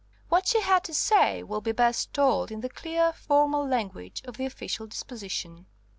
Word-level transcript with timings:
What 0.29 0.47
she 0.47 0.61
had 0.61 0.83
to 0.85 0.95
say 0.95 1.43
will 1.43 1.61
be 1.61 1.73
best 1.73 2.11
told 2.11 2.49
in 2.49 2.61
the 2.61 2.69
clear, 2.71 3.13
formal 3.13 3.67
language 3.67 4.23
of 4.25 4.35
the 4.37 4.47
official 4.47 4.87
disposition. 4.87 5.67